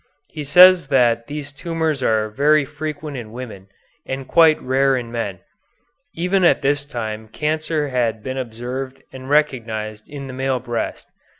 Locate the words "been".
8.23-8.39